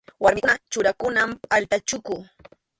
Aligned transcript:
Warmikunapa 0.23 0.59
churakunan 0.71 1.29
pʼalta 1.43 1.77
chuku. 1.87 2.15